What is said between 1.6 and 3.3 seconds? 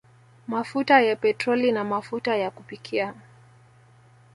na mafuta ya kupikia